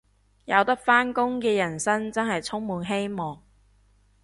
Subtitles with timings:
[0.45, 3.39] 有得返工嘅人生真係充滿希望